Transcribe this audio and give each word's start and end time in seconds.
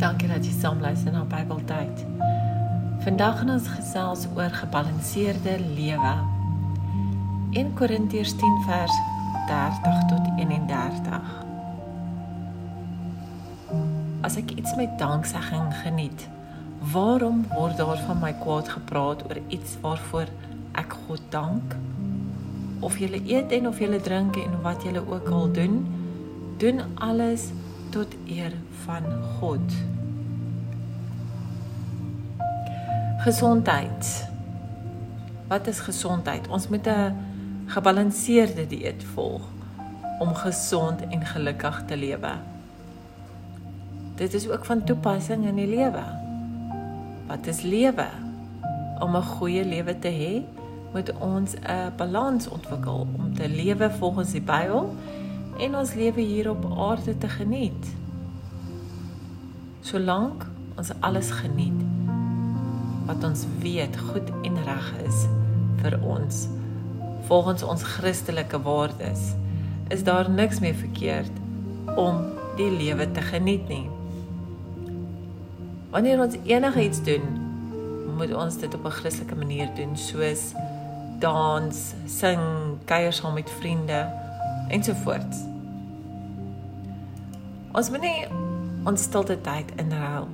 Dankie 0.00 0.30
dat 0.32 0.46
jy 0.48 0.52
saam 0.56 0.78
luister 0.80 1.12
na 1.12 1.26
Bybeltyd. 1.28 1.98
Vandag 3.04 3.34
gaan 3.38 3.50
ons 3.52 3.66
gesels 3.68 4.22
oor 4.32 4.48
gebalanseerde 4.48 5.58
lewe. 5.74 6.12
1 7.52 7.74
Korintiërs 7.76 8.32
10 8.40 8.56
vers 8.64 8.96
30 9.50 10.00
tot 10.08 10.30
31. 10.38 11.28
As 14.24 14.40
ek 14.40 14.56
iets 14.56 14.72
met 14.80 14.96
danksegging 14.96 15.68
geniet, 15.82 16.28
waarom 16.96 17.44
word 17.52 17.76
daar 17.76 18.00
van 18.08 18.24
my 18.24 18.32
kwaad 18.40 18.72
gepraat 18.72 19.28
oor 19.28 19.44
iets 19.52 19.76
waarvoor 19.84 20.32
ek 20.80 20.96
God 21.04 21.28
dank? 21.28 21.76
Of 22.80 22.96
jy 22.96 23.20
eet 23.20 23.52
en 23.52 23.68
of 23.68 23.84
jy 23.84 24.00
drink 24.00 24.40
en 24.40 24.62
wat 24.64 24.80
jy 24.80 24.96
ook 24.96 25.28
al 25.28 25.52
doen, 25.52 25.82
doen 26.56 26.88
alles 26.96 27.50
tot 27.90 28.14
eer 28.26 28.52
van 28.84 29.02
God. 29.38 29.72
Gesondheid. 33.18 34.28
Wat 35.48 35.66
is 35.66 35.80
gesondheid? 35.80 36.48
Ons 36.48 36.68
moet 36.68 36.86
'n 36.86 37.16
gebalanseerde 37.66 38.66
dieet 38.66 39.04
volg 39.04 39.42
om 40.18 40.34
gesond 40.34 41.00
en 41.08 41.26
gelukkig 41.26 41.82
te 41.86 41.96
lewe. 41.96 42.32
Dit 44.14 44.34
is 44.34 44.48
ook 44.48 44.64
van 44.64 44.84
toepassing 44.84 45.46
in 45.46 45.54
die 45.54 45.66
lewe. 45.66 46.04
Wat 47.26 47.46
is 47.46 47.62
lewe? 47.62 48.08
Om 48.98 49.16
'n 49.16 49.22
goeie 49.22 49.64
lewe 49.64 49.98
te 49.98 50.08
hê, 50.08 50.42
moet 50.92 51.12
ons 51.18 51.54
'n 51.54 51.92
balans 51.96 52.48
ontwikkel 52.48 53.06
om 53.16 53.34
te 53.34 53.48
lewe 53.48 53.90
volgens 53.90 54.30
die 54.30 54.42
Bybel 54.42 54.94
en 55.60 55.76
ons 55.76 55.94
lewe 55.94 56.20
hier 56.20 56.50
op 56.50 56.64
aarde 56.76 57.18
te 57.18 57.28
geniet. 57.28 57.90
Solank 59.80 60.46
ons 60.80 60.92
alles 61.00 61.30
geniet 61.30 61.84
wat 63.06 63.24
ons 63.24 63.44
weet 63.60 63.96
goed 64.10 64.28
en 64.46 64.56
reg 64.64 64.88
is 65.04 65.26
vir 65.82 65.98
ons 66.00 66.46
volgens 67.30 67.62
ons 67.62 67.82
Christelike 67.82 68.58
waardes, 68.62 69.20
is 69.88 70.02
daar 70.02 70.30
niks 70.30 70.58
meer 70.58 70.74
verkeerd 70.74 71.30
om 71.94 72.24
die 72.58 72.70
lewe 72.70 73.06
te 73.10 73.22
geniet 73.22 73.68
nie. 73.70 73.86
Wanneer 75.90 76.22
ons 76.24 76.34
enigiets 76.42 77.02
doen, 77.06 77.22
moet 78.18 78.34
ons 78.34 78.56
dit 78.58 78.74
op 78.74 78.84
'n 78.84 78.98
Christelike 78.98 79.38
manier 79.38 79.70
doen, 79.74 79.96
soos 79.96 80.52
dans, 81.18 81.94
sing, 82.06 82.42
kuier 82.84 83.12
saam 83.12 83.34
met 83.34 83.50
vriende 83.50 84.10
ensovoorts. 84.70 85.44
Ons 87.72 87.90
moet 87.90 88.00
nie 88.00 88.26
ons 88.88 89.02
stilte 89.02 89.36
tyd 89.44 89.68
inruil 89.80 90.28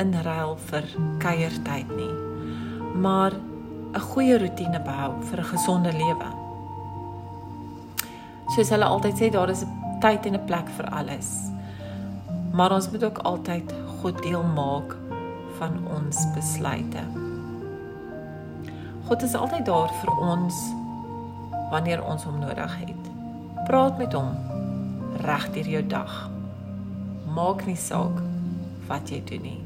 inruil 0.00 0.54
vir 0.70 0.86
kuiertyd 1.22 1.90
nie 1.96 2.12
maar 3.04 3.32
'n 3.94 4.00
goeie 4.10 4.38
rotine 4.38 4.80
behou 4.80 5.12
vir 5.28 5.40
'n 5.40 5.50
gesonde 5.52 5.92
lewe 5.92 6.30
soos 8.54 8.70
hulle 8.70 8.84
altyd 8.84 9.14
sê 9.20 9.30
daar 9.30 9.50
is 9.50 9.62
'n 9.62 10.00
tyd 10.00 10.26
en 10.26 10.34
'n 10.34 10.46
plek 10.46 10.68
vir 10.76 10.86
alles 10.90 11.30
maar 12.52 12.72
ons 12.72 12.90
moet 12.90 13.04
ook 13.04 13.18
altyd 13.18 13.74
God 14.00 14.22
deel 14.22 14.42
maak 14.42 14.96
van 15.58 15.72
ons 15.96 16.16
besluite. 16.34 17.02
God 19.08 19.22
is 19.22 19.34
altyd 19.34 19.66
daar 19.66 19.90
vir 20.00 20.12
ons 20.20 20.54
wanneer 21.70 22.04
ons 22.04 22.24
hom 22.24 22.38
nodig 22.38 22.76
het 22.76 23.03
praat 23.64 23.98
met 23.98 24.12
hom 24.12 24.32
reg 25.24 25.50
deur 25.54 25.68
jou 25.76 25.82
dag 25.86 26.14
maak 27.34 27.64
nie 27.66 27.78
saak 27.78 28.20
wat 28.88 29.10
jy 29.10 29.20
doen 29.26 29.42
nie. 29.42 29.60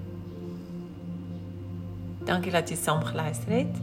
Dankie 2.28 2.52
dat 2.54 2.70
jy 2.70 2.76
saam 2.78 3.02
geluister 3.04 3.52
het 3.52 3.80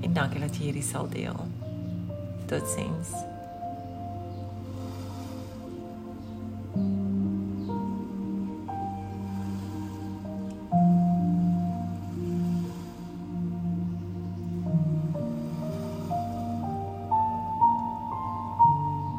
en 0.00 0.14
dankie 0.16 0.40
dat 0.40 0.56
jy 0.56 0.70
hierdie 0.70 0.86
sal 0.86 1.08
deel. 1.12 1.36
Totsiens. 2.50 3.12